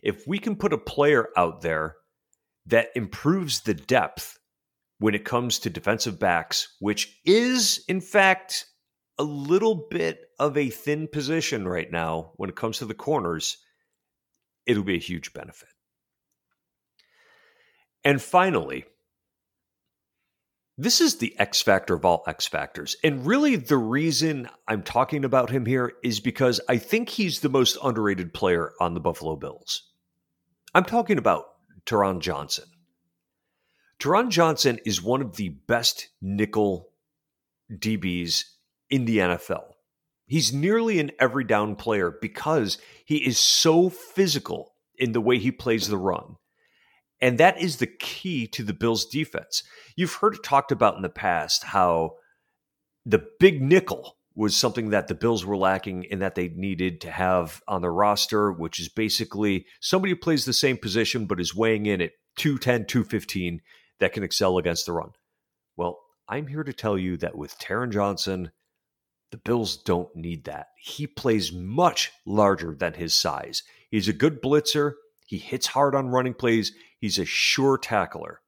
If 0.02 0.26
we 0.26 0.38
can 0.38 0.56
put 0.56 0.72
a 0.72 0.78
player 0.78 1.28
out 1.36 1.62
there 1.62 1.96
that 2.66 2.88
improves 2.94 3.60
the 3.60 3.74
depth 3.74 4.38
when 4.98 5.14
it 5.14 5.24
comes 5.24 5.58
to 5.60 5.70
defensive 5.70 6.18
backs, 6.18 6.74
which 6.80 7.20
is, 7.24 7.84
in 7.88 8.00
fact, 8.00 8.66
a 9.18 9.22
little 9.22 9.86
bit 9.90 10.28
of 10.38 10.56
a 10.56 10.70
thin 10.70 11.08
position 11.08 11.66
right 11.66 11.90
now 11.90 12.32
when 12.36 12.50
it 12.50 12.56
comes 12.56 12.78
to 12.78 12.84
the 12.84 12.94
corners, 12.94 13.58
it'll 14.66 14.82
be 14.82 14.96
a 14.96 14.98
huge 14.98 15.32
benefit. 15.32 15.68
And 18.04 18.20
finally, 18.22 18.84
this 20.78 21.00
is 21.00 21.16
the 21.16 21.34
X 21.38 21.62
factor 21.62 21.94
of 21.94 22.04
all 22.04 22.22
X 22.26 22.46
factors. 22.46 22.96
And 23.02 23.26
really, 23.26 23.56
the 23.56 23.78
reason 23.78 24.48
I'm 24.68 24.82
talking 24.82 25.24
about 25.24 25.50
him 25.50 25.64
here 25.64 25.94
is 26.02 26.20
because 26.20 26.60
I 26.68 26.76
think 26.76 27.08
he's 27.08 27.40
the 27.40 27.48
most 27.48 27.78
underrated 27.82 28.34
player 28.34 28.72
on 28.80 28.94
the 28.94 29.00
Buffalo 29.00 29.36
Bills. 29.36 29.90
I'm 30.74 30.84
talking 30.84 31.16
about 31.16 31.46
Taron 31.86 32.20
Johnson. 32.20 32.66
Taron 34.00 34.28
Johnson 34.28 34.78
is 34.84 35.02
one 35.02 35.22
of 35.22 35.36
the 35.36 35.48
best 35.48 36.08
nickel 36.20 36.90
DBs 37.72 38.44
in 38.90 39.04
the 39.04 39.18
NFL. 39.18 39.64
He's 40.26 40.52
nearly 40.52 40.98
an 40.98 41.12
every 41.18 41.44
down 41.44 41.76
player 41.76 42.10
because 42.20 42.78
he 43.04 43.18
is 43.18 43.38
so 43.38 43.88
physical 43.88 44.74
in 44.98 45.12
the 45.12 45.20
way 45.20 45.38
he 45.38 45.50
plays 45.50 45.88
the 45.88 45.98
run. 45.98 46.36
And 47.20 47.38
that 47.38 47.60
is 47.60 47.76
the 47.76 47.86
key 47.86 48.46
to 48.48 48.62
the 48.62 48.74
Bills 48.74 49.06
defense. 49.06 49.62
You've 49.94 50.14
heard 50.14 50.34
it 50.34 50.42
talked 50.42 50.72
about 50.72 50.96
in 50.96 51.02
the 51.02 51.08
past 51.08 51.64
how 51.64 52.16
the 53.06 53.24
big 53.40 53.62
nickel 53.62 54.16
was 54.34 54.54
something 54.54 54.90
that 54.90 55.08
the 55.08 55.14
Bills 55.14 55.46
were 55.46 55.56
lacking 55.56 56.06
and 56.10 56.20
that 56.20 56.34
they 56.34 56.48
needed 56.48 57.00
to 57.00 57.10
have 57.10 57.62
on 57.66 57.80
the 57.80 57.90
roster, 57.90 58.52
which 58.52 58.78
is 58.78 58.90
basically 58.90 59.64
somebody 59.80 60.12
who 60.12 60.18
plays 60.18 60.44
the 60.44 60.52
same 60.52 60.76
position 60.76 61.24
but 61.24 61.40
is 61.40 61.54
weighing 61.54 61.86
in 61.86 62.02
at 62.02 62.10
210, 62.36 62.86
215 62.86 63.62
that 64.00 64.12
can 64.12 64.22
excel 64.22 64.58
against 64.58 64.86
the 64.86 64.92
run. 64.92 65.10
Well, 65.76 66.00
I'm 66.28 66.46
here 66.48 66.64
to 66.64 66.72
tell 66.72 66.98
you 66.98 67.16
that 67.18 67.36
with 67.36 67.58
Taron 67.58 67.92
Johnson, 67.92 68.50
the 69.30 69.36
Bills 69.38 69.76
don't 69.76 70.14
need 70.14 70.44
that. 70.44 70.68
He 70.78 71.06
plays 71.06 71.52
much 71.52 72.12
larger 72.24 72.74
than 72.74 72.94
his 72.94 73.14
size. 73.14 73.62
He's 73.90 74.08
a 74.08 74.12
good 74.12 74.42
blitzer. 74.42 74.92
He 75.26 75.38
hits 75.38 75.68
hard 75.68 75.94
on 75.94 76.08
running 76.08 76.34
plays. 76.34 76.72
He's 76.98 77.18
a 77.18 77.24
sure 77.24 77.78
tackler. 77.78 78.40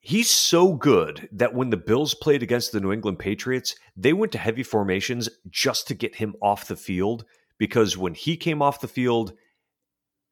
He's 0.00 0.30
so 0.30 0.72
good 0.72 1.28
that 1.32 1.54
when 1.54 1.70
the 1.70 1.76
Bills 1.76 2.14
played 2.14 2.42
against 2.42 2.72
the 2.72 2.80
New 2.80 2.92
England 2.92 3.18
Patriots, 3.18 3.74
they 3.96 4.14
went 4.14 4.32
to 4.32 4.38
heavy 4.38 4.62
formations 4.62 5.28
just 5.50 5.86
to 5.88 5.94
get 5.94 6.16
him 6.16 6.34
off 6.40 6.68
the 6.68 6.76
field 6.76 7.24
because 7.58 7.98
when 7.98 8.14
he 8.14 8.36
came 8.36 8.62
off 8.62 8.80
the 8.80 8.88
field, 8.88 9.34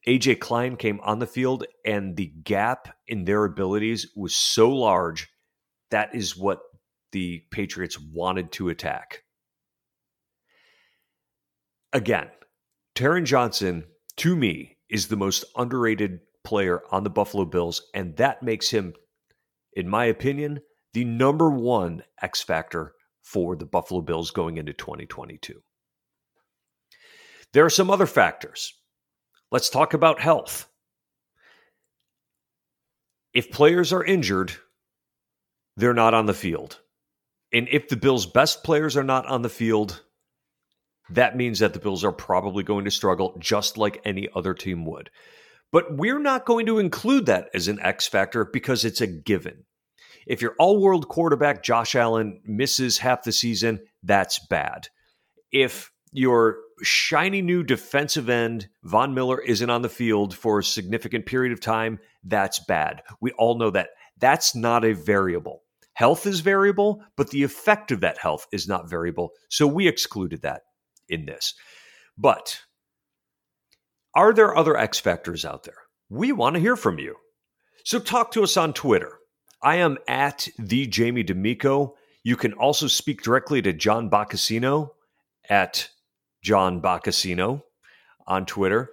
AJ 0.07 0.41
Klein 0.41 0.77
came 0.77 1.01
on 1.01 1.19
the 1.19 1.27
field 1.27 1.65
and 1.85 2.17
the 2.17 2.33
gap 2.45 2.97
in 3.07 3.25
their 3.25 3.45
abilities 3.45 4.07
was 4.15 4.35
so 4.35 4.71
large 4.71 5.29
that 5.91 6.15
is 6.15 6.37
what 6.37 6.61
the 7.13 7.43
Patriots 7.51 7.99
wanted 7.99 8.53
to 8.53 8.69
attack. 8.69 9.23
Again, 11.93 12.29
Taron 12.95 13.25
Johnson, 13.25 13.85
to 14.17 14.37
me, 14.37 14.77
is 14.91 15.09
the 15.09 15.17
most 15.17 15.45
underrated 15.57 16.21
player 16.45 16.83
on 16.91 17.05
the 17.05 17.11
Buffalo 17.11 17.45
Bills, 17.45 17.83
and 17.95 18.17
that 18.17 18.43
makes 18.43 18.71
him, 18.71 18.93
in 19.75 19.89
my 19.89 20.05
opinion, 20.05 20.61
the 20.93 21.05
number 21.05 21.51
one 21.51 22.03
X 22.23 22.43
factor 22.43 22.95
for 23.23 23.57
the 23.57 23.67
Buffalo 23.67 24.01
Bills 24.01 24.31
going 24.31 24.57
into 24.57 24.73
2022. 24.73 25.63
There 27.53 27.65
are 27.65 27.71
some 27.71 27.91
other 27.91 28.07
factors. 28.07 28.75
Let's 29.51 29.71
talk 29.71 29.95
about 29.95 30.21
health. 30.21 30.69
If 33.33 33.51
players 33.51 33.93
are 33.93 34.05
injured, 34.05 34.53
they're 35.77 35.95
not 35.95 36.15
on 36.15 36.27
the 36.27 36.35
field. 36.35 36.81
And 37.53 37.69
if 37.71 37.89
the 37.89 37.97
Bills' 37.97 38.27
best 38.27 38.63
players 38.63 38.97
are 38.97 39.05
not 39.05 39.27
on 39.27 39.43
the 39.43 39.49
field, 39.49 40.03
that 41.11 41.37
means 41.37 41.61
that 41.61 41.73
the 41.73 41.79
Bills 41.79 42.05
are 42.05 42.13
probably 42.13 42.63
going 42.63 42.85
to 42.85 42.91
struggle 42.91 43.37
just 43.39 43.79
like 43.79 44.03
any 44.05 44.29
other 44.35 44.55
team 44.55 44.85
would. 44.85 45.11
But 45.73 45.97
we're 45.97 46.19
not 46.19 46.47
going 46.47 46.67
to 46.67 46.79
include 46.79 47.27
that 47.27 47.49
as 47.55 47.69
an 47.69 47.81
X 47.81 48.07
factor 48.07 48.45
because 48.45 48.85
it's 48.85 49.01
a 49.01 49.07
given. 49.07 49.65
If 50.27 50.43
your 50.43 50.55
all 50.59 50.81
world 50.81 51.09
quarterback, 51.09 51.63
Josh 51.63 51.95
Allen, 51.95 52.41
misses 52.45 52.99
half 52.99 53.23
the 53.23 53.33
season, 53.33 53.81
that's 54.03 54.39
bad. 54.39 54.89
If 55.51 55.91
your 56.13 56.59
shiny 56.83 57.43
new 57.43 57.63
defensive 57.63 58.29
end, 58.29 58.69
Von 58.85 59.15
Miller, 59.15 59.41
isn't 59.41 59.71
on 59.71 59.83
the 59.83 59.89
field 59.89 60.35
for 60.35 60.59
a 60.59 60.65
significant 60.65 61.27
period 61.27 61.53
of 61.53 61.61
time, 61.61 61.99
that's 62.25 62.59
bad. 62.61 63.03
We 63.21 63.33
all 63.33 63.59
know 63.59 63.71
that. 63.71 63.91
That's 64.19 64.55
not 64.55 64.85
a 64.85 64.95
variable. 64.95 65.63
Health 65.95 66.27
is 66.27 66.41
variable, 66.41 67.03
but 67.17 67.31
the 67.31 67.43
effect 67.43 67.91
of 67.91 68.01
that 68.01 68.19
health 68.19 68.47
is 68.53 68.69
not 68.69 68.89
variable. 68.89 69.31
So 69.49 69.67
we 69.67 69.89
excluded 69.89 70.43
that 70.43 70.63
in 71.09 71.27
this. 71.27 71.55
But 72.17 72.61
are 74.15 74.33
there 74.33 74.57
other 74.57 74.77
X 74.77 74.99
factors 74.99 75.45
out 75.45 75.65
there? 75.65 75.79
We 76.09 76.33
want 76.33 76.55
to 76.55 76.61
hear 76.61 76.77
from 76.77 76.99
you. 76.99 77.17
So 77.85 77.99
talk 77.99 78.33
to 78.33 78.43
us 78.43 78.57
on 78.57 78.73
Twitter. 78.73 79.19
I 79.63 79.77
am 79.77 79.99
at 80.07 80.49
the 80.59 80.87
Jamie 80.87 81.23
D'Amico. 81.23 81.97
You 82.23 82.37
can 82.37 82.53
also 82.53 82.87
speak 82.87 83.23
directly 83.23 83.63
to 83.63 83.73
John 83.73 84.09
Boccacino 84.11 84.91
at 85.49 85.89
John 86.43 86.81
Boccacino 86.81 87.63
on 88.27 88.47
Twitter. 88.47 88.91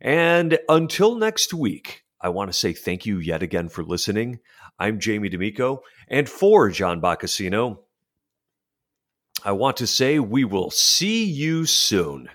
And 0.00 0.58
until 0.68 1.14
next 1.14 1.52
week, 1.52 2.04
I 2.20 2.28
want 2.30 2.50
to 2.50 2.58
say 2.58 2.72
thank 2.72 3.06
you 3.06 3.18
yet 3.18 3.42
again 3.42 3.68
for 3.68 3.82
listening. 3.82 4.40
I'm 4.78 4.98
Jamie 4.98 5.28
D'Amico, 5.28 5.82
and 6.08 6.28
for 6.28 6.70
John 6.70 7.00
Boccacino, 7.00 7.80
I 9.44 9.52
want 9.52 9.76
to 9.78 9.86
say 9.86 10.18
we 10.18 10.44
will 10.44 10.70
see 10.70 11.24
you 11.24 11.66
soon. 11.66 12.30